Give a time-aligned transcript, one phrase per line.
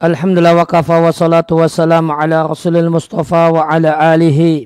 [0.00, 4.64] Alhamdulillah wa kafa wa salatu wa salam ala rasulil mustafa wa ala alihi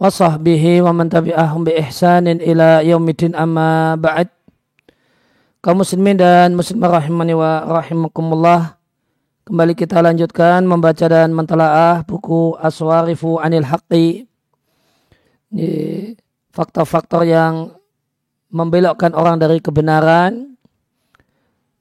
[0.00, 4.32] wa sahbihi wa man tabi'ahum bi ihsanin ila yaumidin amma ba'd.
[5.60, 8.80] Kaum muslimin dan muslimah rahimani wa rahimakumullah
[9.44, 14.24] kembali kita lanjutkan membaca dan mentelaah buku Aswarifu Anil Haqqi.
[16.48, 17.76] Faktor-faktor yang
[18.48, 20.56] membelokkan orang dari kebenaran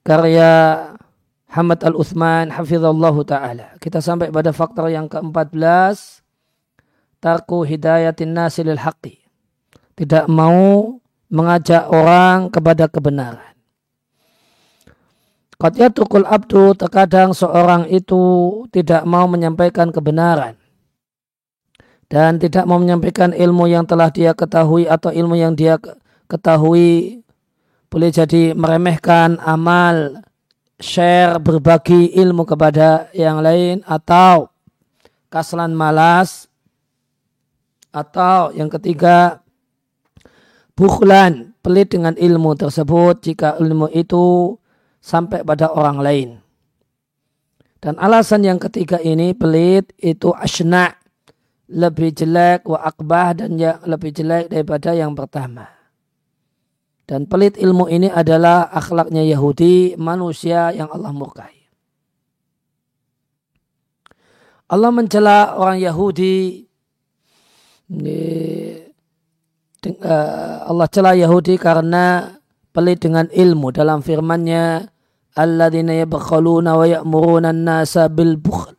[0.04, 0.91] karya
[1.52, 3.76] Hamad Al-Uthman hafizallahu taala.
[3.84, 6.24] Kita sampai pada faktor yang ke-14
[7.20, 9.20] tarku hidayatin nasi lil haqqi.
[10.00, 10.96] Tidak mau
[11.28, 13.52] mengajak orang kepada kebenaran.
[15.60, 18.18] Qad yatukul abdu terkadang seorang itu
[18.74, 20.58] tidak mau menyampaikan kebenaran
[22.10, 25.78] dan tidak mau menyampaikan ilmu yang telah dia ketahui atau ilmu yang dia
[26.26, 27.22] ketahui
[27.94, 30.26] boleh jadi meremehkan amal
[30.82, 34.50] share berbagi ilmu kepada yang lain atau
[35.32, 36.50] kaslan malas
[37.94, 39.40] atau yang ketiga
[40.76, 44.58] bukhlan pelit dengan ilmu tersebut jika ilmu itu
[45.00, 46.30] sampai pada orang lain.
[47.82, 50.94] Dan alasan yang ketiga ini pelit itu asna
[51.72, 55.81] lebih jelek wa akbah dan yang lebih jelek daripada yang pertama.
[57.12, 61.60] Dan pelit ilmu ini adalah akhlaknya Yahudi, manusia yang Allah murkai.
[64.72, 66.64] Allah mencela orang Yahudi.
[67.92, 68.88] Eh,
[70.64, 72.32] Allah cela Yahudi karena
[72.72, 74.88] pelit dengan ilmu dalam firman-Nya
[75.36, 78.72] alladzina yabkhaluna wa ya'muruna an-nasa bil bukhl.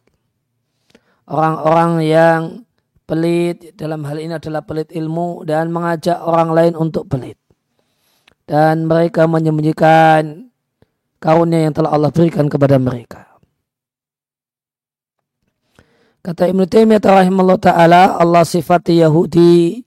[1.28, 2.40] Orang-orang yang
[3.04, 7.41] pelit dalam hal ini adalah pelit ilmu dan mengajak orang lain untuk pelit
[8.46, 10.50] dan mereka menyembunyikan
[11.22, 13.32] karunia yang telah Allah berikan kepada mereka.
[16.22, 19.82] Kata Ibn Taimiyah rahimahullah ta'ala, Allah sifat Yahudi.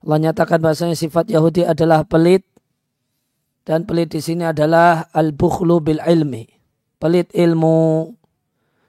[0.00, 2.48] Allah nyatakan bahasanya sifat Yahudi adalah pelit.
[3.60, 6.48] Dan pelit di sini adalah al-bukhlu bil ilmi.
[6.96, 8.08] Pelit ilmu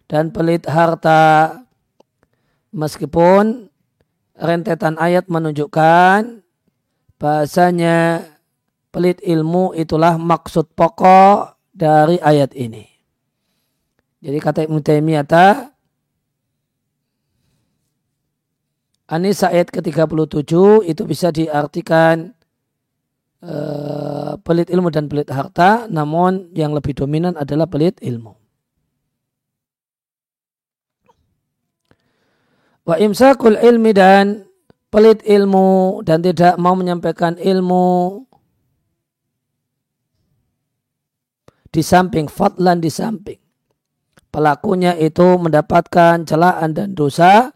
[0.08, 1.60] dan pelit harta.
[2.72, 3.68] Meskipun
[4.40, 6.40] rentetan ayat menunjukkan
[7.20, 8.31] bahasanya
[8.92, 12.84] pelit ilmu itulah maksud pokok dari ayat ini.
[14.22, 15.72] Jadi kata Ibn Taimiyah
[19.12, 22.32] Anis ayat ke-37 itu bisa diartikan
[23.44, 28.32] uh, pelit ilmu dan pelit harta, namun yang lebih dominan adalah pelit ilmu.
[32.88, 34.48] Wa imsakul ilmi dan
[34.88, 38.24] pelit ilmu dan tidak mau menyampaikan ilmu
[41.72, 43.40] di samping fadlan di samping.
[44.32, 47.52] Pelakunya itu mendapatkan celaan dan dosa.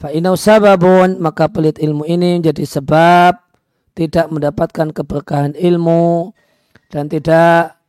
[0.00, 3.34] Fa'inau sababun maka pelit ilmu ini menjadi sebab
[3.96, 6.32] tidak mendapatkan keberkahan ilmu
[6.92, 7.80] dan tidak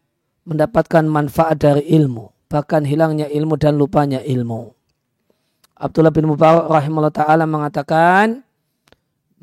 [0.48, 4.74] mendapatkan manfaat dari ilmu bahkan hilangnya ilmu dan lupanya ilmu.
[5.80, 8.42] Abdullah bin Mubarak rahimahullah ta'ala mengatakan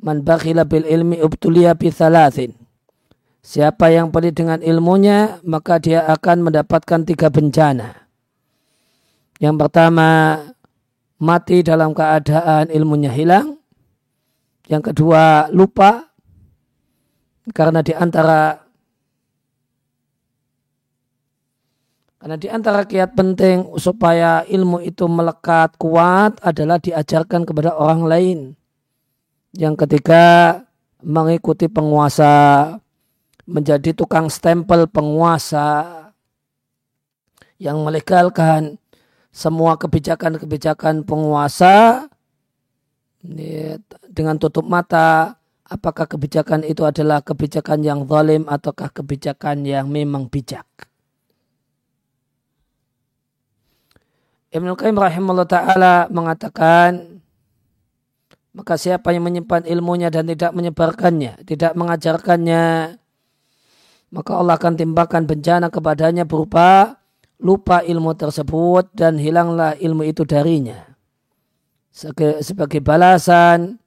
[0.02, 2.52] man bakhila bil ilmi ubtuliya bi thalathin
[3.46, 8.10] Siapa yang pelit dengan ilmunya, maka dia akan mendapatkan tiga bencana.
[9.38, 10.10] Yang pertama,
[11.22, 13.54] mati dalam keadaan ilmunya hilang.
[14.66, 16.10] Yang kedua, lupa.
[17.54, 18.58] Karena di antara
[22.18, 28.38] karena di antara kiat penting supaya ilmu itu melekat kuat adalah diajarkan kepada orang lain.
[29.54, 30.58] Yang ketiga,
[31.06, 32.74] mengikuti penguasa
[33.46, 36.10] menjadi tukang stempel penguasa
[37.56, 38.76] yang melegalkan
[39.30, 42.04] semua kebijakan-kebijakan penguasa
[44.10, 50.66] dengan tutup mata apakah kebijakan itu adalah kebijakan yang zalim ataukah kebijakan yang memang bijak.
[54.54, 57.20] Ibnu Qayyim rahimahullah ta'ala mengatakan
[58.56, 62.96] maka siapa yang menyimpan ilmunya dan tidak menyebarkannya, tidak mengajarkannya,
[64.14, 67.00] maka Allah akan timpakan bencana kepadanya berupa
[67.42, 70.96] lupa ilmu tersebut dan hilanglah ilmu itu darinya.
[72.44, 73.80] Sebagai balasan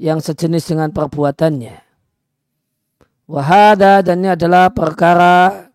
[0.00, 1.76] yang sejenis dengan perbuatannya.
[3.30, 5.70] Wahada dan ini adalah perkara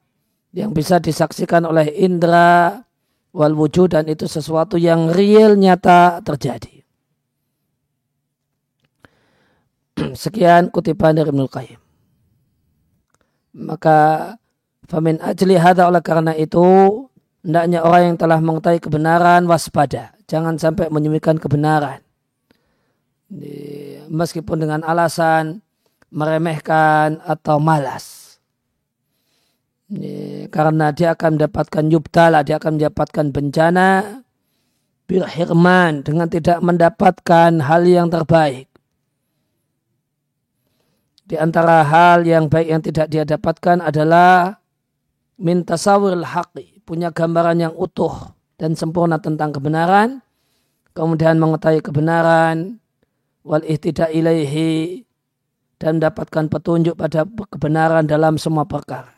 [0.52, 2.84] yang bisa disaksikan oleh indera
[3.32, 6.84] wal wujud dan itu sesuatu yang real nyata terjadi.
[10.26, 11.85] Sekian kutipan dari Ibnul Qayyim.
[13.56, 14.36] Maka
[14.92, 16.62] famin ajli hada oleh karena itu
[17.40, 20.12] hendaknya orang yang telah mengetahui kebenaran waspada.
[20.28, 22.04] Jangan sampai menyembunyikan kebenaran.
[24.12, 25.63] Meskipun dengan alasan
[26.12, 28.38] meremehkan atau malas.
[30.50, 34.19] Karena dia akan mendapatkan yubtala, dia akan mendapatkan bencana
[35.06, 38.66] birhirman dengan tidak mendapatkan hal yang terbaik.
[41.25, 44.62] Di antara hal yang baik yang tidak dia dapatkan adalah
[45.42, 50.22] minta sawil haqi, punya gambaran yang utuh dan sempurna tentang kebenaran,
[50.94, 52.77] kemudian mengetahui kebenaran,
[53.42, 55.01] wal ihtidak ilaihi,
[55.81, 59.15] dan mendapatkan petunjuk pada kebenaran dalam semua perkara.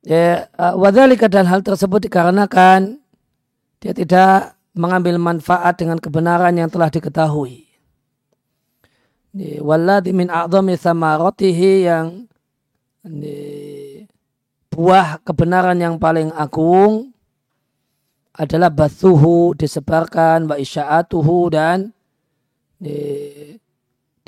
[0.00, 2.96] Ya, uh, wadhalika dan hal tersebut dikarenakan
[3.84, 7.68] dia tidak mengambil manfaat dengan kebenaran yang telah diketahui.
[9.60, 12.26] Walladhi min a'zami samaratihi yang
[14.72, 17.14] buah kebenaran yang paling agung
[18.34, 21.92] adalah bathuhu disebarkan wa isya'atuhu dan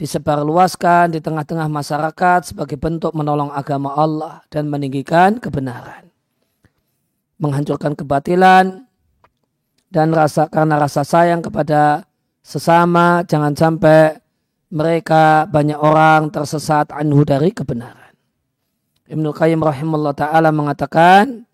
[0.02, 6.10] disebarluaskan di tengah-tengah masyarakat sebagai bentuk menolong agama Allah dan meninggikan kebenaran.
[7.38, 8.82] Menghancurkan kebatilan
[9.94, 12.02] dan rasa karena rasa sayang kepada
[12.42, 14.18] sesama jangan sampai
[14.74, 18.10] mereka banyak orang tersesat anhu dari kebenaran.
[19.06, 21.46] Ibnu Qayyim rahimahullah taala mengatakan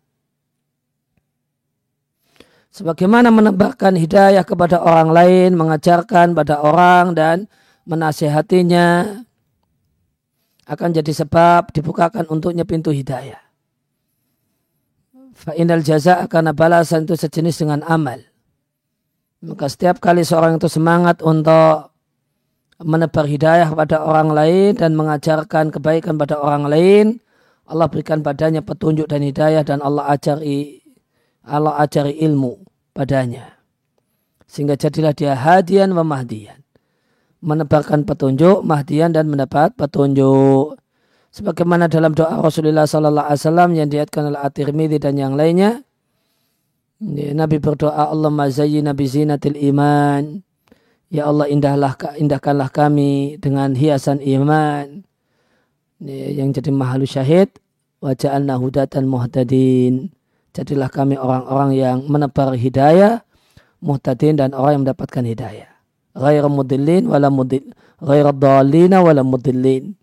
[2.72, 7.44] sebagaimana menambahkan hidayah kepada orang lain, mengajarkan pada orang dan
[7.88, 9.18] menasehatinya
[10.68, 13.40] akan jadi sebab dibukakan untuknya pintu hidayah.
[15.32, 18.20] Fa'inal jaza akan balasan itu sejenis dengan amal.
[19.40, 21.94] Maka setiap kali seorang itu semangat untuk
[22.82, 27.06] menebar hidayah kepada orang lain dan mengajarkan kebaikan pada orang lain,
[27.64, 30.84] Allah berikan padanya petunjuk dan hidayah dan Allah ajari
[31.48, 32.60] Allah ajari ilmu
[32.92, 33.56] padanya.
[34.44, 36.67] Sehingga jadilah dia hadian wa mahdian
[37.38, 40.74] menebarkan petunjuk, mahdian dan mendapat petunjuk.
[41.30, 45.84] Sebagaimana dalam doa Rasulullah Sallallahu Alaihi Wasallam yang diatkan oleh At-Tirmidzi dan yang lainnya,
[46.98, 50.42] Nabi berdoa Allah mazayyi Nabi zinatil iman.
[51.14, 55.06] Ya Allah indahlah indahkanlah kami dengan hiasan iman.
[56.02, 57.54] Yang jadi mahalu syahid
[58.02, 60.10] waja'alna hudatan muhtadin.
[60.58, 63.22] Jadilah kami orang-orang yang menebar hidayah,
[63.78, 65.77] muhtadin dan orang yang mendapatkan hidayah
[66.18, 67.70] ghair mudillin wala mudil
[68.02, 69.94] ghair dhalina wala mudillin.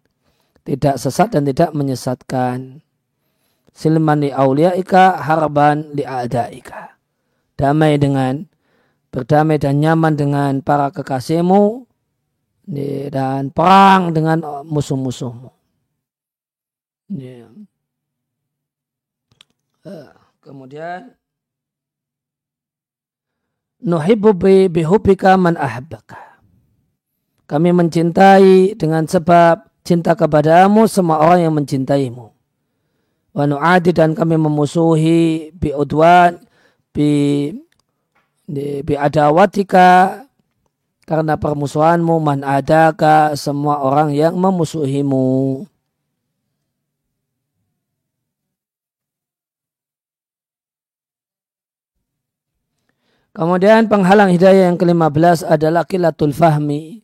[0.66, 2.82] Tidak sesat dan tidak menyesatkan.
[3.76, 6.98] Silman li auliaika harban li a'daika.
[7.60, 8.48] Damai dengan
[9.14, 11.86] berdamai dan nyaman dengan para kekasihmu
[13.14, 15.54] dan perang dengan musuh-musuhmu.
[20.42, 21.14] Kemudian
[23.84, 24.36] nuhibbu
[24.72, 26.40] bihubika man ahabbaka.
[27.46, 32.34] Kami mencintai dengan sebab cinta kepadamu semua orang yang mencintaimu.
[33.36, 36.40] Wa nu'adi dan kami memusuhi bi udwan
[36.96, 37.52] bi
[38.82, 40.24] bi adawatika
[41.06, 45.62] karena permusuhanmu man adaka semua orang yang memusuhimu.
[53.36, 57.04] Kemudian penghalang hidayah yang ke-15 adalah kilatul fahmi.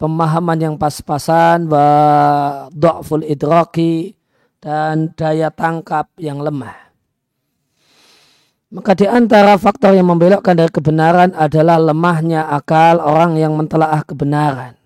[0.00, 1.84] Pemahaman yang pas-pasan, wa
[2.72, 4.16] do'ful idraki,
[4.56, 6.72] dan daya tangkap yang lemah.
[8.72, 14.80] Maka di antara faktor yang membelokkan dari kebenaran adalah lemahnya akal orang yang mentelaah kebenaran.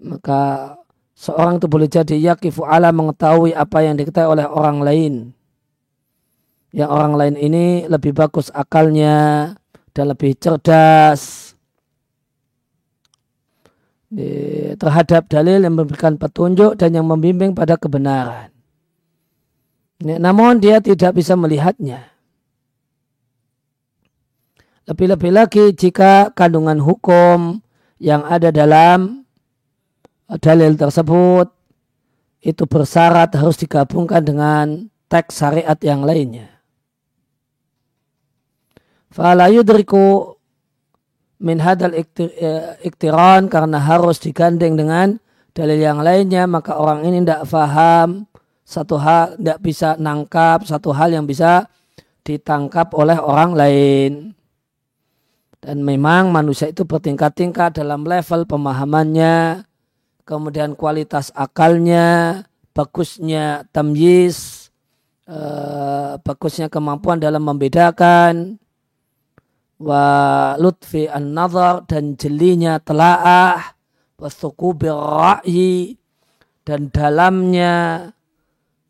[0.00, 0.74] Maka
[1.12, 5.35] seorang itu boleh jadi yakifu ala mengetahui apa yang diketahui oleh orang lain
[6.74, 9.52] yang orang lain ini lebih bagus akalnya
[9.94, 11.54] dan lebih cerdas
[14.76, 18.54] terhadap dalil yang memberikan petunjuk dan yang membimbing pada kebenaran.
[20.00, 22.12] Namun dia tidak bisa melihatnya.
[24.86, 27.58] Lebih-lebih lagi jika kandungan hukum
[27.98, 29.26] yang ada dalam
[30.38, 31.50] dalil tersebut
[32.44, 36.55] itu bersyarat harus digabungkan dengan teks syariat yang lainnya.
[39.16, 40.36] Fala yudriku
[41.40, 42.04] min hadal eh,
[42.84, 45.16] iktiran karena harus digandeng dengan
[45.56, 48.28] dalil yang lainnya maka orang ini tidak faham
[48.60, 51.64] satu hal tidak bisa nangkap satu hal yang bisa
[52.28, 54.12] ditangkap oleh orang lain.
[55.62, 59.64] Dan memang manusia itu bertingkat-tingkat dalam level pemahamannya,
[60.28, 62.42] kemudian kualitas akalnya,
[62.76, 64.68] bagusnya tamyiz,
[65.26, 68.60] uh, bagusnya kemampuan dalam membedakan,
[69.76, 73.76] wa lutfi an-nazar dan jelinya telaah,
[74.16, 75.96] wasuku birra'yi
[76.64, 77.74] dan dalamnya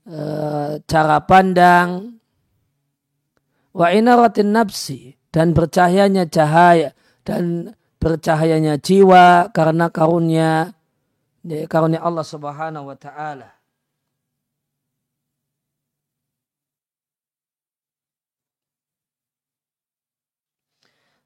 [0.06, 2.16] uh, cara pandang,
[3.76, 10.72] wa inaratin nafsi dan bercahayanya cahaya dan bercahayanya jiwa karena karunia
[11.66, 13.55] karunia Allah Subhanahu wa taala.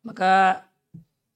[0.00, 0.64] Maka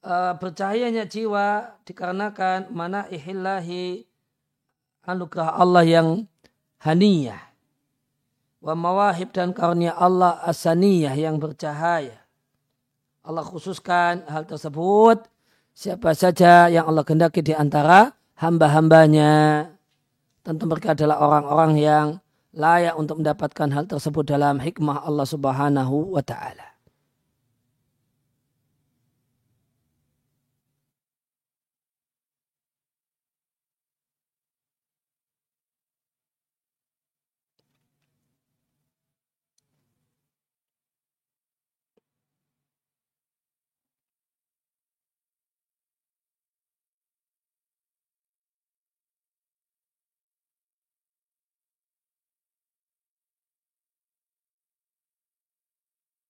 [0.00, 4.08] uh, bercahayanya jiwa dikarenakan mana ihillahi
[5.04, 6.08] anugerah Allah yang
[6.80, 7.40] haniyah
[8.64, 12.24] wa mawahib dan karunia Allah asaniyah yang bercahaya
[13.24, 15.24] Allah khususkan hal tersebut
[15.72, 19.64] siapa saja yang Allah kehendaki di antara hamba-hambanya.
[20.44, 22.06] Tentu mereka adalah orang-orang yang
[22.52, 26.73] layak untuk mendapatkan hal tersebut dalam hikmah Allah Subhanahu wa taala.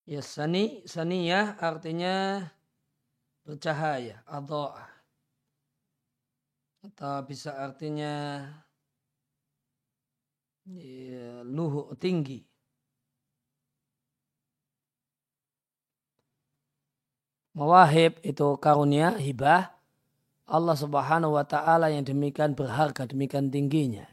[0.05, 2.45] Ya sani, saniyah artinya
[3.41, 4.85] bercahaya, adha'ah.
[6.85, 8.45] Atau bisa artinya
[10.69, 12.45] ya, luhu, tinggi.
[17.57, 19.73] Mawahib itu karunia, hibah.
[20.45, 24.05] Allah subhanahu wa ta'ala yang demikian berharga, demikian tingginya.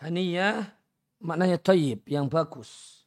[0.00, 0.76] Haniyah
[1.20, 3.02] maknanya tayyib, yang bagus.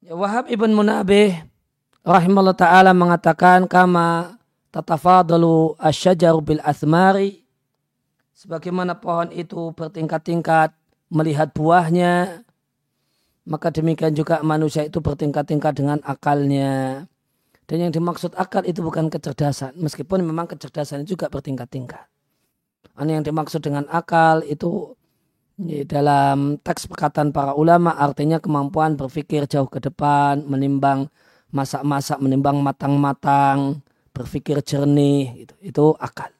[0.00, 1.36] Ya, Wahab ibn Munabih
[2.00, 4.40] rahimahullah ta'ala mengatakan kama
[4.72, 7.44] tatafadalu asyajaru bil asmari
[8.32, 10.72] sebagaimana pohon itu bertingkat-tingkat
[11.12, 12.40] melihat buahnya
[13.44, 17.04] maka demikian juga manusia itu bertingkat-tingkat dengan akalnya
[17.68, 22.08] dan yang dimaksud akal itu bukan kecerdasan meskipun memang kecerdasan juga bertingkat-tingkat
[23.00, 24.92] Ini yang dimaksud dengan akal itu
[25.88, 31.08] dalam teks perkataan para ulama artinya kemampuan berpikir jauh ke depan, menimbang
[31.52, 33.84] masak-masak, menimbang matang-matang,
[34.14, 36.30] berpikir jernih, itu, itu akal.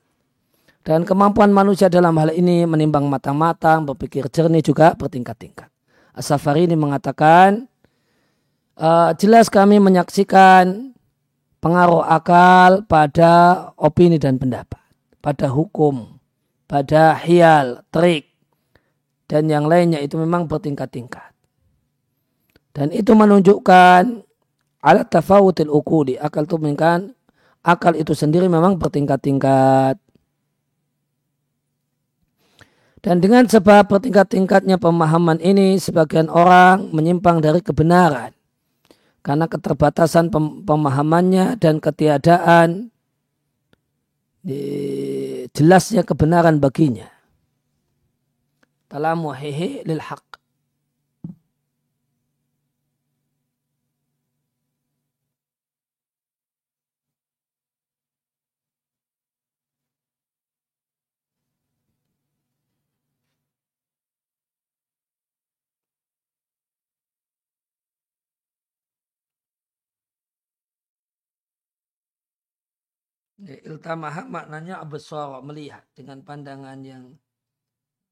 [0.80, 5.68] Dan kemampuan manusia dalam hal ini menimbang matang-matang, berpikir jernih juga bertingkat-tingkat.
[6.16, 7.68] As-Safari ini mengatakan,
[8.80, 8.88] e,
[9.20, 10.96] jelas kami menyaksikan
[11.60, 14.80] pengaruh akal pada opini dan pendapat,
[15.20, 16.19] pada hukum,
[16.70, 18.30] pada hial, trik,
[19.26, 21.34] dan yang lainnya itu memang bertingkat-tingkat.
[22.70, 24.22] Dan itu menunjukkan
[24.78, 26.14] alat tafawutil ukuli.
[26.14, 27.10] Akal itu menunjukkan
[27.66, 29.98] akal itu sendiri memang bertingkat-tingkat.
[33.00, 38.30] Dan dengan sebab bertingkat-tingkatnya pemahaman ini, sebagian orang menyimpang dari kebenaran.
[39.26, 40.30] Karena keterbatasan
[40.64, 42.92] pemahamannya dan ketiadaan
[45.50, 47.10] jelasnya kebenaran baginya.
[48.90, 50.29] Dalam wahihi lil haq.
[73.40, 77.16] Iltamaha maknanya abesor melihat dengan pandangan yang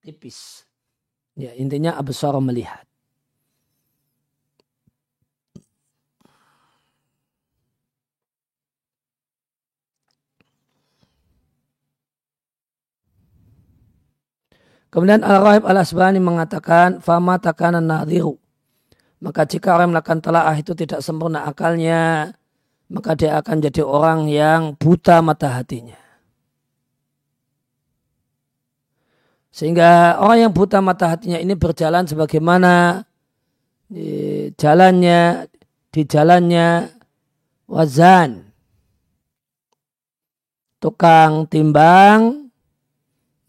[0.00, 0.64] tipis.
[1.36, 2.88] Ya intinya abesor melihat.
[14.88, 18.40] Kemudian Al-Rahib Al-Asbani mengatakan, Fama takanan nadhiru.
[19.20, 22.32] Maka jika orang melakukan telaah itu tidak sempurna akalnya,
[22.88, 26.00] maka dia akan jadi orang yang buta mata hatinya.
[29.52, 33.04] Sehingga orang yang buta mata hatinya ini berjalan sebagaimana
[34.54, 35.50] jalannya
[35.90, 36.68] di jalannya
[37.66, 38.54] wazan.
[40.78, 42.48] Tukang timbang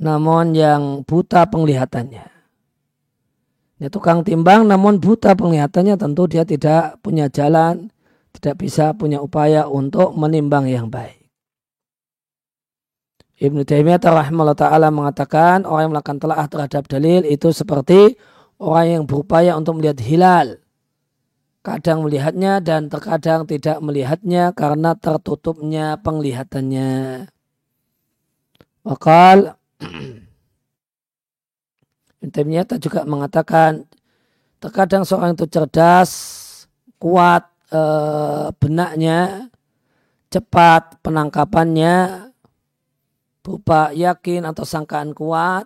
[0.02, 2.26] namun yang buta penglihatannya.
[3.80, 7.94] Ya, tukang timbang namun buta penglihatannya tentu dia tidak punya jalan,
[8.38, 11.18] tidak bisa punya upaya untuk menimbang yang baik.
[13.40, 18.20] Ibnu Taimiyah rahimahullah taala mengatakan orang yang melakukan telah terhadap dalil itu seperti
[18.60, 20.60] orang yang berupaya untuk melihat hilal
[21.60, 27.28] kadang melihatnya dan terkadang tidak melihatnya karena tertutupnya penglihatannya.
[28.88, 29.60] Wakal
[32.24, 33.88] Intimnya juga mengatakan
[34.60, 36.12] terkadang seorang itu cerdas,
[37.00, 37.82] kuat e,
[38.58, 39.50] benaknya,
[40.34, 42.28] cepat penangkapannya,
[43.42, 45.66] berupa yakin atau sangkaan kuat,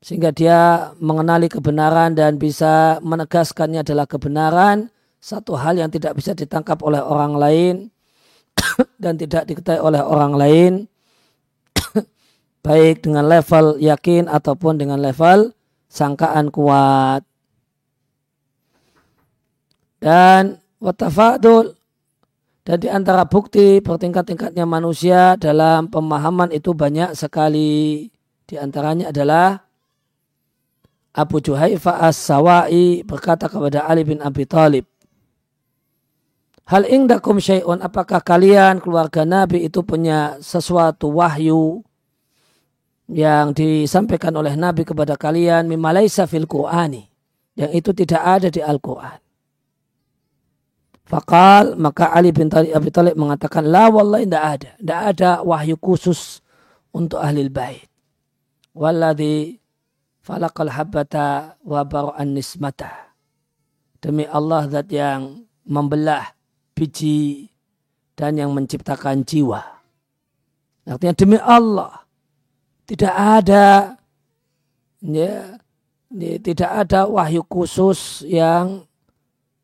[0.00, 4.88] sehingga dia mengenali kebenaran dan bisa menegaskannya adalah kebenaran
[5.20, 7.74] satu hal yang tidak bisa ditangkap oleh orang lain
[9.02, 10.72] dan tidak diketahui oleh orang lain
[12.64, 15.52] baik dengan level yakin ataupun dengan level
[15.92, 17.26] sangkaan kuat.
[20.00, 21.76] Dan watafadul
[22.64, 28.08] dan di antara bukti bertingkat-tingkatnya manusia dalam pemahaman itu banyak sekali.
[28.44, 29.62] Di antaranya adalah
[31.14, 34.86] Abu Juhaifa as-Sawai berkata kepada Ali bin Abi Thalib,
[36.70, 41.82] Hal ingdakum syai'un, apakah kalian keluarga Nabi itu punya sesuatu wahyu
[43.10, 45.66] yang disampaikan oleh Nabi kepada kalian?
[45.66, 47.02] Mimalaisa fil Qur'ani.
[47.58, 49.29] Yang itu tidak ada di Al-Quran.
[51.04, 54.70] Fakal maka Ali bin Talib, Abi Talib mengatakan la wallahi tidak ada.
[54.78, 56.38] Tidak ada wahyu khusus
[56.94, 57.86] untuk ahli bait.
[58.74, 59.58] Walladhi
[60.22, 63.10] falakal habbata wa bara'an nismata.
[63.98, 66.32] Demi Allah zat yang membelah
[66.72, 67.50] biji
[68.16, 69.60] dan yang menciptakan jiwa.
[70.88, 72.06] Artinya demi Allah
[72.88, 73.94] tidak ada
[75.04, 75.58] ya,
[76.42, 78.89] tidak ada wahyu khusus yang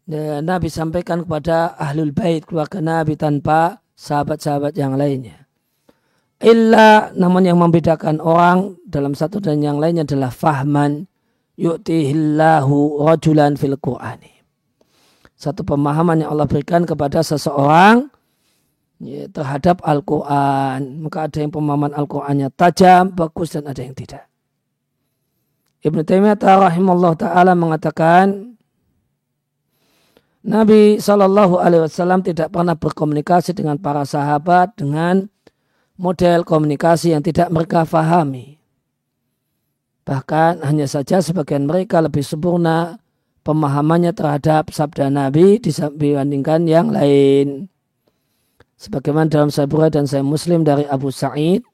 [0.06, 5.46] ya, Nabi sampaikan kepada ahlul bait keluarga Nabi tanpa sahabat-sahabat yang lainnya.
[6.40, 11.08] Illa namun yang membedakan orang dalam satu dan yang lainnya adalah fahman
[11.56, 14.36] yu'tihillahu rajulan fil Qur'ani.
[15.36, 18.08] Satu pemahaman yang Allah berikan kepada seseorang
[19.00, 21.04] ya, terhadap Al-Quran.
[21.04, 24.24] Maka ada yang pemahaman Al-Qurannya tajam, bagus dan ada yang tidak.
[25.84, 28.56] Ibn Taimiyah rahimahullah ta'ala mengatakan
[30.46, 35.26] Nabi Shallallahu Alaihi Wasallam tidak pernah berkomunikasi dengan para sahabat dengan
[35.98, 38.62] model komunikasi yang tidak mereka fahami.
[40.06, 43.02] Bahkan hanya saja sebagian mereka lebih sempurna
[43.42, 47.66] pemahamannya terhadap sabda Nabi dibandingkan yang lain.
[48.78, 51.66] Sebagaimana dalam Sahih dan Sahih Muslim dari Abu Sa'id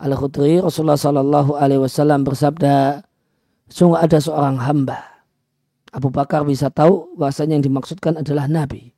[0.00, 3.04] Al-Khudri Rasulullah Sallallahu Alaihi Wasallam bersabda,
[3.68, 5.09] sungguh ada seorang hamba.
[5.90, 8.94] Abu Bakar bisa tahu bahasanya yang dimaksudkan adalah Nabi.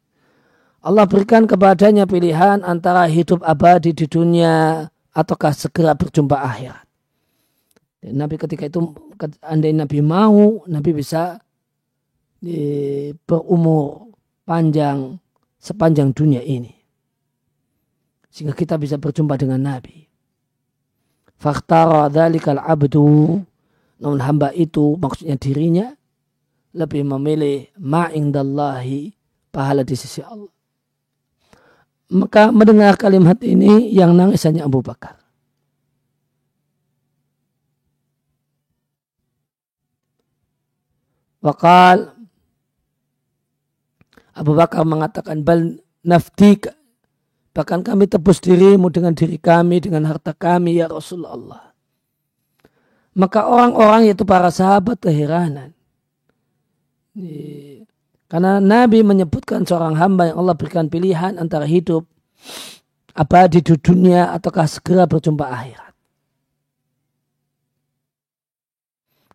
[0.82, 6.84] Allah berikan kepadanya pilihan antara hidup abadi di dunia ataukah segera berjumpa akhirat.
[8.02, 8.92] Nabi ketika itu,
[9.46, 11.38] andai Nabi mau, Nabi bisa
[12.42, 14.10] di, berumur
[14.42, 15.22] panjang
[15.62, 16.74] sepanjang dunia ini.
[18.26, 20.02] Sehingga kita bisa berjumpa dengan Nabi.
[21.38, 23.38] Fakhtara dhalikal abdu.
[24.02, 25.94] Namun hamba itu maksudnya dirinya
[26.72, 29.12] lebih memilih ma'indallahi
[29.52, 30.52] pahala di sisi Allah.
[32.12, 35.16] Maka mendengar kalimat ini yang nangis hanya Abu Bakar.
[41.42, 42.14] Wakal
[44.32, 45.80] Abu Bakar mengatakan bal
[47.52, 51.72] bahkan kami tebus dirimu dengan diri kami dengan harta kami ya Rasulullah.
[53.12, 55.76] Maka orang-orang yaitu para sahabat keheranan.
[58.32, 62.08] Karena Nabi menyebutkan seorang hamba yang Allah berikan pilihan antara hidup
[63.12, 65.92] abadi di dunia ataukah segera berjumpa akhirat.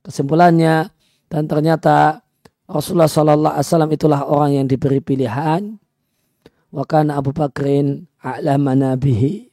[0.01, 0.89] Kesimpulannya
[1.27, 2.23] dan ternyata
[2.67, 5.77] Rasulullah Sallallahu Alaihi Wasallam itulah orang yang diberi pilihan.
[6.67, 9.47] Wakan Abu Bakrin a'lama nabihi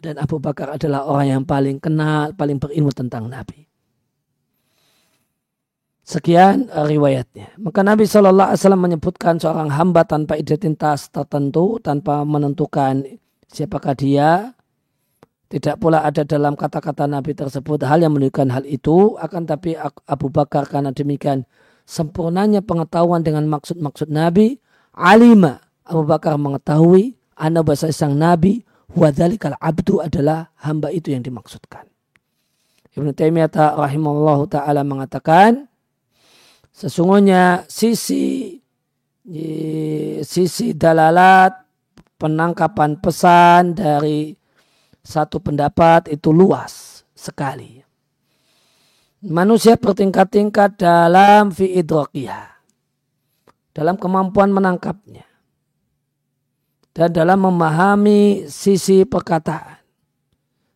[0.00, 3.69] dan Abu Bakar adalah orang yang paling kenal, paling berilmu tentang Nabi.
[6.10, 7.54] Sekian uh, riwayatnya.
[7.62, 13.06] Maka Nabi Shallallahu Alaihi Wasallam menyebutkan seorang hamba tanpa identitas tertentu, tanpa menentukan
[13.46, 14.50] siapakah dia.
[15.46, 19.14] Tidak pula ada dalam kata-kata Nabi tersebut hal yang menunjukkan hal itu.
[19.22, 19.78] Akan tapi
[20.10, 21.46] Abu Bakar karena demikian
[21.86, 24.58] sempurnanya pengetahuan dengan maksud-maksud Nabi,
[24.94, 28.62] alima Abu Bakar mengetahui anak bahasa sang nabi
[28.94, 31.86] wadhalikal abdu adalah hamba itu yang dimaksudkan.
[32.98, 35.69] Ibnu Taimiyah rahimahullah taala mengatakan
[36.80, 38.56] sesungguhnya sisi
[40.24, 41.52] sisi dalalat
[42.16, 44.32] penangkapan pesan dari
[45.04, 47.84] satu pendapat itu luas sekali.
[49.20, 51.84] Manusia bertingkat-tingkat dalam fi
[53.70, 55.28] dalam kemampuan menangkapnya
[56.96, 59.84] dan dalam memahami sisi perkataan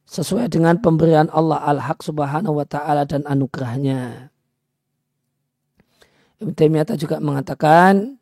[0.05, 4.34] sesuai dengan pemberian Allah al-haq subhanahu wa ta'ala dan anugerahnya.
[6.43, 8.19] Ibn Taimiyah juga mengatakan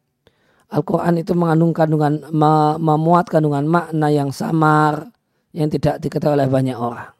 [0.73, 2.33] Al-Quran itu mengandung kandungan,
[2.81, 5.13] memuat kandungan makna yang samar
[5.53, 7.13] yang tidak diketahui oleh banyak orang.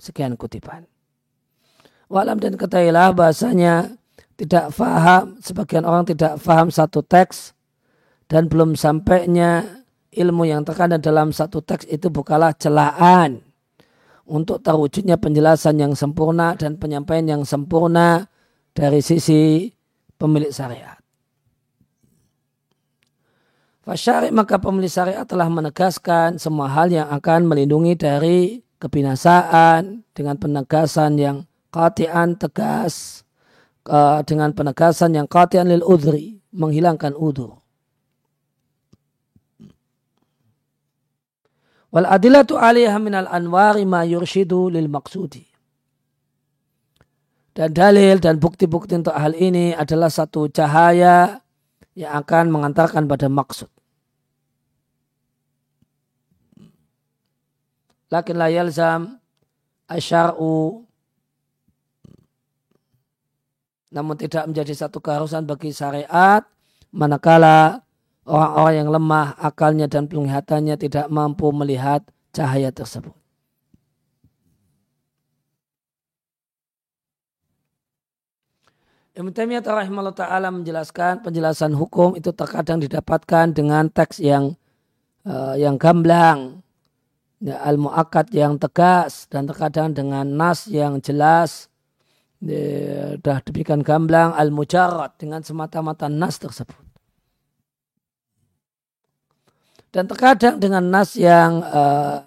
[0.00, 0.88] Sekian kutipan.
[2.08, 3.92] Walam dan ketahuilah bahasanya
[4.40, 7.52] tidak faham, sebagian orang tidak faham satu teks
[8.32, 13.44] dan belum sampainya ilmu yang terkandung dalam satu teks itu bukanlah celaan
[14.24, 18.32] untuk terwujudnya penjelasan yang sempurna dan penyampaian yang sempurna
[18.72, 19.68] dari sisi
[20.18, 20.98] pemilik syariat.
[23.88, 31.16] Fasyari maka pemilik syariat telah menegaskan semua hal yang akan melindungi dari kebinasaan dengan penegasan
[31.16, 33.24] yang katian tegas
[34.28, 37.64] dengan penegasan yang katian lil udri menghilangkan udur.
[41.88, 45.47] Wal adilatu alaiha minal anwari ma yurshidu lil maksudi.
[47.58, 51.42] Dan dalil dan bukti-bukti untuk hal ini adalah satu cahaya
[51.98, 53.66] yang akan mengantarkan pada maksud.
[58.14, 59.18] Lakin la yalzam
[59.90, 60.86] asyar'u
[63.90, 66.46] namun tidak menjadi satu keharusan bagi syariat
[66.94, 67.82] manakala
[68.22, 73.17] orang-orang yang lemah akalnya dan penglihatannya tidak mampu melihat cahaya tersebut.
[79.18, 84.54] Ibn Taimiyah rahimahullah ta'ala menjelaskan penjelasan hukum itu terkadang didapatkan dengan teks yang
[85.26, 86.62] uh, yang gamblang,
[87.42, 91.66] ya, al-mu'akad yang tegas dan terkadang dengan nas yang jelas.
[92.38, 96.78] Ya, dah demikian gamblang al-mujarrad dengan semata-mata nas tersebut.
[99.90, 102.22] Dan terkadang dengan nas yang uh,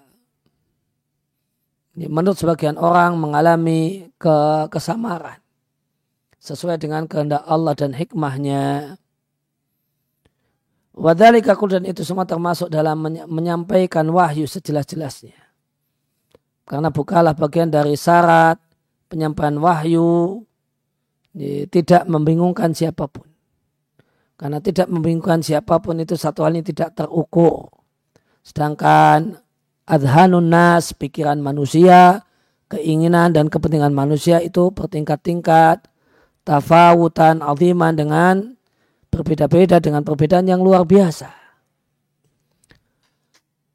[1.96, 5.41] menurut sebagian orang mengalami ke kesamaran
[6.42, 8.98] sesuai dengan kehendak Allah dan hikmahnya.
[10.92, 13.00] Wadhalika dan itu semua termasuk dalam
[13.30, 15.38] menyampaikan wahyu sejelas-jelasnya.
[16.66, 18.58] Karena bukalah bagian dari syarat
[19.06, 20.42] penyampaian wahyu
[21.72, 23.24] tidak membingungkan siapa pun.
[24.36, 27.70] Karena tidak membingungkan siapa pun itu satu hal ini tidak terukur.
[28.42, 29.38] Sedangkan
[29.86, 32.26] adhanun nas, pikiran manusia,
[32.66, 35.91] keinginan dan kepentingan manusia itu bertingkat-tingkat,
[36.42, 38.34] tafawutan aziman dengan
[39.12, 41.42] berbeda-beda dengan perbedaan yang luar biasa.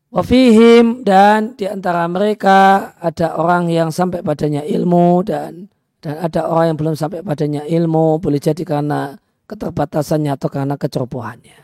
[0.07, 5.67] Wafihim dan di antara mereka ada orang yang sampai padanya ilmu dan
[5.99, 9.19] dan ada orang yang belum sampai padanya ilmu boleh jadi karena
[9.51, 11.59] keterbatasannya atau karena kecerobohannya.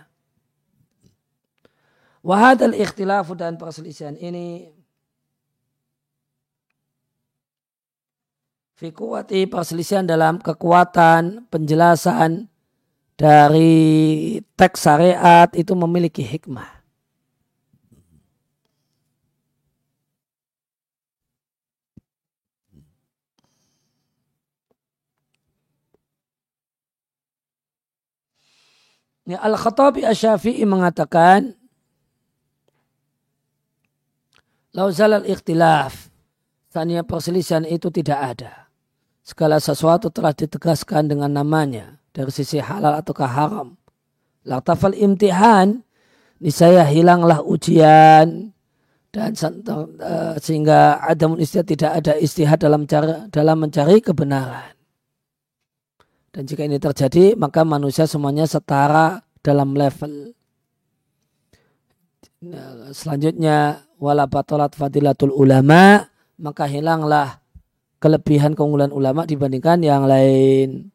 [2.23, 4.71] Wahadal ikhtilafu dan perselisihan ini
[8.83, 12.51] Fikuwati perselisihan dalam kekuatan penjelasan
[13.15, 16.67] dari teks syariat itu memiliki hikmah.
[29.23, 31.55] Ya, Al-Khattabi Asyafi'i mengatakan
[34.75, 36.11] Lauzal al-ikhtilaf
[36.67, 38.62] Tanya perselisihan itu tidak ada.
[39.23, 43.79] Segala sesuatu telah ditegaskan dengan namanya dari sisi halal ataukah haram.
[44.43, 45.79] Laktafal imtihan
[46.43, 48.51] niscaya hilanglah ujian
[49.15, 54.75] dan eh, sehingga ada istihad tidak ada istihad dalam cara dalam mencari kebenaran.
[56.33, 60.33] Dan jika ini terjadi, maka manusia semuanya setara dalam level.
[62.41, 66.09] Nah, selanjutnya, wala batalat fadilatul ulama,
[66.41, 67.42] maka hilanglah
[68.03, 70.91] kelebihan keunggulan ulama dibandingkan yang lain.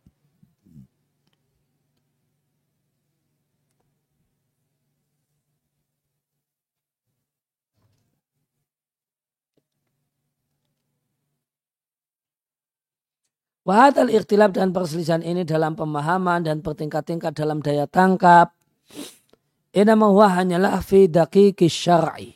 [13.65, 18.53] Wahadal ikhtilaf dan perselisihan ini dalam pemahaman dan bertingkat-tingkat dalam daya tangkap
[19.77, 22.33] Inama huwa hanyalah fi daqiqi syar'i.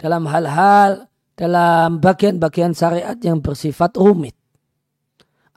[0.00, 4.36] Dalam hal-hal, dalam bagian-bagian syariat yang bersifat rumit.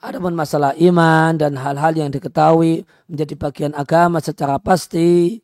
[0.00, 5.40] Adapun masalah iman dan hal-hal yang diketahui menjadi bagian agama secara pasti.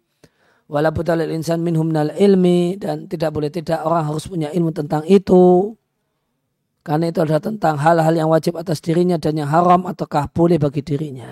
[0.71, 5.05] Walaupun dalil insan minhum nal ilmi dan tidak boleh tidak orang harus punya ilmu tentang
[5.11, 5.75] itu.
[6.87, 10.81] Karena itu adalah tentang hal-hal yang wajib atas dirinya dan yang haram ataukah boleh bagi
[10.81, 11.31] dirinya.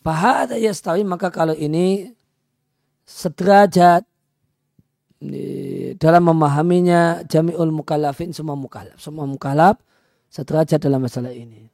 [0.00, 2.16] Fahada yastawi maka kalau ini
[3.04, 4.07] sederajat
[5.98, 8.98] dalam memahaminya jami'ul mukallafin semua mukallaf.
[9.02, 9.82] Semua mukallaf
[10.30, 11.66] sederajat dalam masalah ini.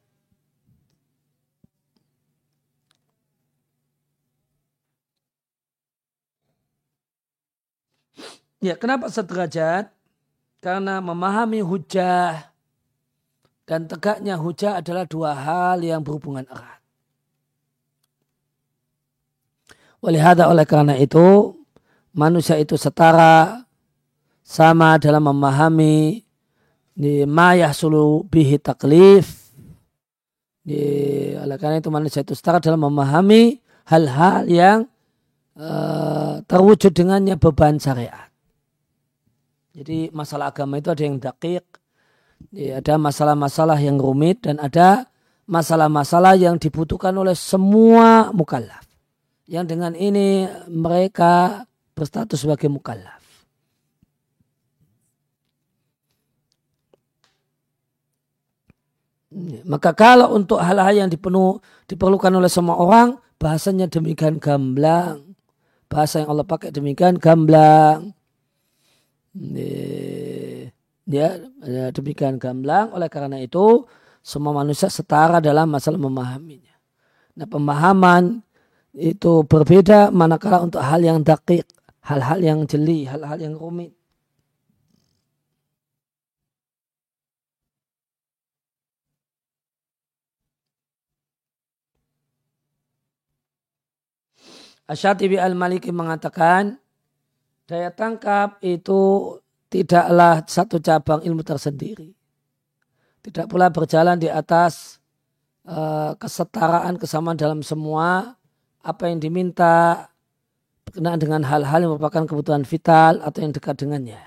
[8.65, 9.93] Ya, kenapa sederajat?
[10.65, 12.49] Karena memahami hujah
[13.69, 16.81] dan tegaknya hujah adalah dua hal yang berhubungan erat.
[20.01, 21.53] Walihada oleh karena itu
[22.15, 23.67] manusia itu setara
[24.41, 26.23] sama dalam memahami
[26.95, 29.53] di mayah sulu bihi taklif.
[30.65, 30.81] Di,
[31.37, 34.79] oleh karena itu manusia itu setara dalam memahami hal-hal yang
[35.61, 38.33] uh, terwujud dengannya beban syariat.
[39.75, 41.67] Jadi masalah agama itu ada yang dakik,
[42.55, 45.11] ada masalah-masalah yang rumit dan ada
[45.45, 48.85] masalah-masalah yang dibutuhkan oleh semua mukallaf
[49.45, 51.65] yang dengan ini mereka
[51.95, 53.23] berstatus sebagai mukallaf.
[59.67, 61.59] Maka kalau untuk hal-hal yang dipenuh,
[61.91, 65.35] diperlukan oleh semua orang, bahasanya demikian gamblang.
[65.91, 68.15] Bahasa yang Allah pakai demikian gamblang.
[71.11, 71.35] Ya,
[71.67, 72.95] ya, demikian gamblang.
[72.95, 73.83] Oleh karena itu,
[74.23, 76.75] semua manusia setara dalam masalah memahaminya.
[77.35, 78.39] Nah, pemahaman
[78.95, 81.67] itu berbeda manakala untuk hal yang dakik,
[82.05, 83.97] hal-hal yang jeli, hal-hal yang rumit.
[94.85, 96.77] Asyatibi al-Maliki mengatakan,
[97.65, 99.33] daya tangkap itu
[99.73, 102.13] tidaklah satu cabang ilmu tersendiri.
[103.25, 105.01] Tidak pula berjalan di atas
[105.65, 108.37] uh, kesetaraan kesamaan dalam semua
[108.85, 110.05] apa yang diminta
[110.85, 114.21] berkenaan dengan hal-hal yang merupakan kebutuhan vital atau yang dekat dengannya.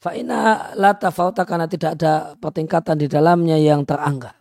[0.00, 4.40] Fa'ina la tafauta karena tidak ada pertingkatan di dalamnya yang teranggap.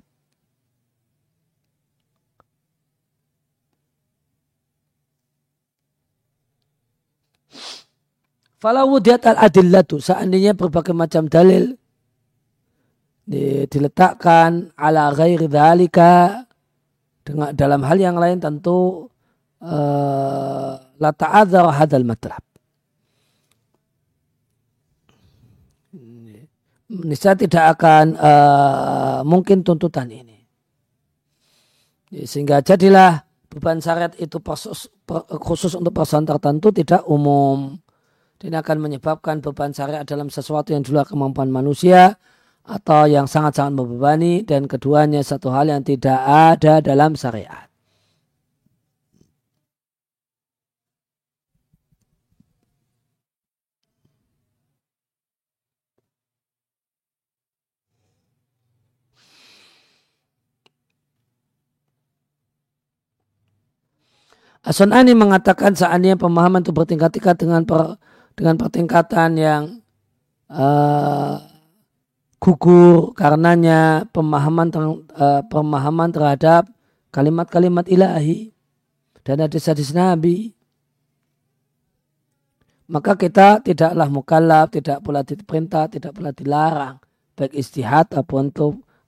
[8.60, 11.80] Falau wudiat al-adillatu, seandainya berbagai macam dalil
[13.70, 16.44] diletakkan ala ghairi dhalika
[17.22, 19.08] dengan dalam hal yang lain tentu
[19.64, 22.44] la ta'adzar hadal matlab.
[26.90, 30.42] Niscaya tidak akan uh, mungkin tuntutan ini.
[32.26, 34.90] Sehingga jadilah beban syariat itu khusus,
[35.38, 37.78] khusus untuk persoalan tertentu tidak umum.
[38.42, 42.18] Ini akan menyebabkan beban syariat dalam sesuatu yang dulu kemampuan manusia
[42.66, 47.69] atau yang sangat-sangat membebani dan keduanya satu hal yang tidak ada dalam syariat.
[64.60, 67.96] Asunani mengatakan seandainya pemahaman itu bertingkat-tingkat dengan per,
[68.36, 69.64] dengan pertingkatan yang
[70.52, 71.40] uh,
[72.44, 74.68] gugur karenanya pemahaman
[75.16, 76.68] uh, pemahaman terhadap
[77.12, 78.52] kalimat-kalimat ilahi
[79.24, 80.56] dan hadis-hadis Nabi
[82.90, 86.98] maka kita tidaklah mukallaf, tidak pula diperintah, tidak pula dilarang
[87.40, 88.52] baik istihad ataupun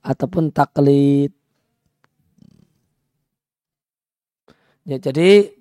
[0.00, 1.36] ataupun taklid.
[4.82, 5.54] Ya, jadi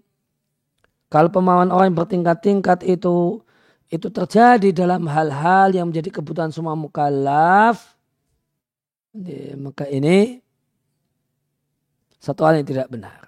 [1.11, 3.43] kalau pemahaman orang yang bertingkat-tingkat itu
[3.91, 7.99] itu terjadi dalam hal-hal yang menjadi kebutuhan semua mukallaf,
[9.59, 10.39] maka ini
[12.23, 13.27] satu hal yang tidak benar.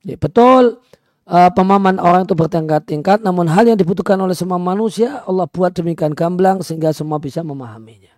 [0.00, 0.80] Ya, betul
[1.28, 6.16] uh, pemahaman orang itu bertingkat-tingkat, namun hal yang dibutuhkan oleh semua manusia Allah buat demikian
[6.16, 8.13] gamblang sehingga semua bisa memahaminya.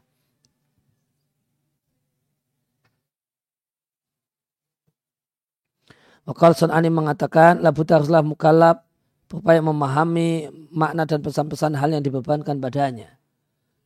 [6.27, 8.83] Wakal Ani mengatakan, labuta haruslah mukallaf
[9.31, 13.15] berupaya memahami makna dan pesan-pesan hal yang dibebankan padanya.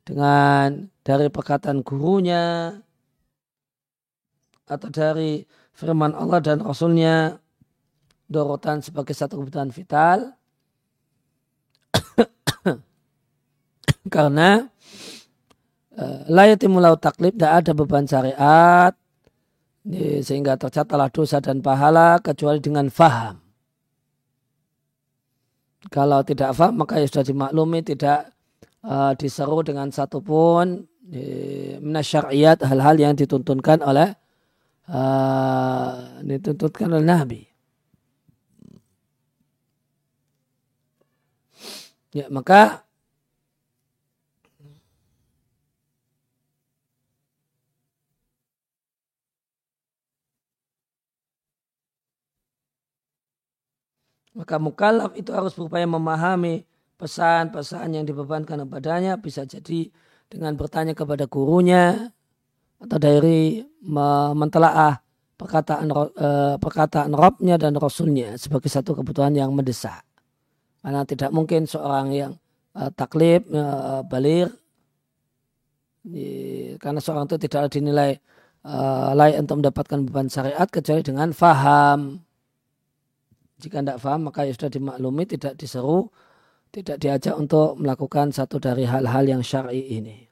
[0.08, 2.72] Dengan dari perkataan gurunya
[4.64, 5.44] atau dari
[5.76, 7.36] firman Allah dan Rasulnya
[8.30, 10.38] dorotan sebagai satu kebutuhan vital
[14.14, 14.70] karena
[15.98, 18.94] uh, layatimulau taklif tidak ada beban syariat
[20.20, 23.40] sehingga tercatatlah dosa dan pahala kecuali dengan faham
[25.88, 28.28] kalau tidak faham maka ya sudah dimaklumi tidak
[28.84, 30.84] uh, diseru dengan satupun
[31.80, 34.14] menasyariat hal-hal yang dituntunkan oleh
[34.90, 37.42] uh, dituntutkan oleh Nabi.
[42.10, 42.82] Ya, maka
[54.34, 56.62] maka mukallaf itu harus berupaya memahami
[57.00, 59.88] pesan-pesan yang dibebankan kepadanya bisa jadi
[60.30, 62.12] dengan bertanya kepada gurunya
[62.80, 63.64] atau dari
[64.36, 65.02] mentelaah
[65.40, 65.88] perkataan
[66.20, 70.04] eh, perkataan Robnya dan Rasulnya sebagai satu kebutuhan yang mendesak.
[70.80, 72.32] Karena tidak mungkin seorang yang
[72.72, 74.48] uh, taklib, uh, balir,
[76.80, 78.16] karena seorang itu tidak dinilai
[78.64, 82.24] uh, layak untuk mendapatkan beban syariat kecuali dengan faham.
[83.60, 86.08] Jika tidak faham maka ya sudah dimaklumi, tidak diseru
[86.70, 90.30] tidak diajak untuk melakukan satu dari hal-hal yang syar'i ini.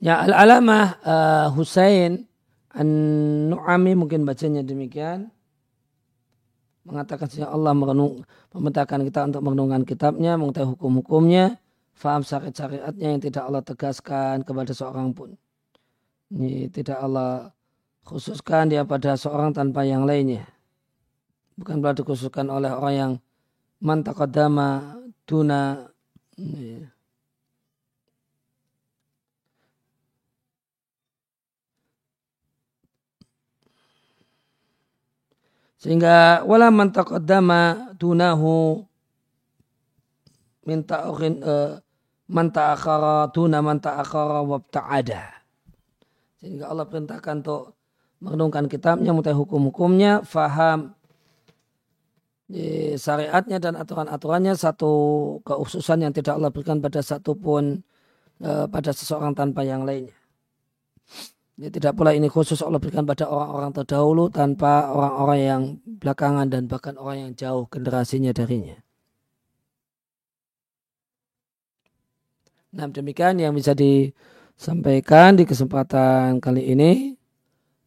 [0.00, 2.24] Ya al-alamah uh, Husain
[2.72, 5.28] An-Nu'ami mungkin bacanya demikian
[6.84, 8.24] mengatakan sehingga Allah merenung,
[8.56, 11.60] memerintahkan kita untuk merenungkan kitabnya, mengetahui hukum-hukumnya,
[11.92, 15.36] faham syariat-syariatnya yang tidak Allah tegaskan kepada seorang pun.
[16.30, 17.52] Ini tidak Allah
[18.06, 20.46] khususkan dia pada seorang tanpa yang lainnya.
[21.60, 23.12] Bukan berarti dikhususkan oleh orang yang
[23.82, 24.96] mantakadama
[25.28, 25.92] tuna.
[26.40, 26.99] Ini.
[35.80, 38.84] Sehingga wala man taqaddama dunahu
[40.68, 41.80] minta ta'akhin uh,
[42.28, 45.24] man ta'akhara tuna man ta'akhara wabta'ada.
[46.36, 47.80] Sehingga Allah perintahkan untuk
[48.20, 50.92] merenungkan kitabnya, mengetahui hukum-hukumnya, faham
[53.00, 54.92] syariatnya dan aturan-aturannya satu
[55.46, 57.80] keususan yang tidak Allah berikan pada satupun
[58.42, 60.19] uh, pada seseorang tanpa yang lainnya.
[61.60, 66.64] Ini tidak pula ini khusus Allah berikan pada orang-orang terdahulu tanpa orang-orang yang belakangan dan
[66.64, 68.80] bahkan orang yang jauh generasinya darinya.
[72.72, 77.12] Nah demikian yang bisa disampaikan di kesempatan kali ini.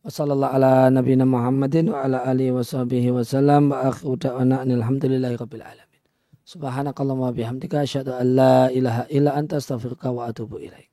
[0.05, 5.33] Wassalamualaikum ala nabiyina Muhammadin wa ala alihi wa sahbihi wa sallam wa akhiru da'wana alhamdulillahi
[5.33, 6.01] rabbil alamin.
[6.45, 10.92] Subhanakallahumma bihamdika asyhadu an la ilaha illa anta astaghfiruka wa atubu ilaik.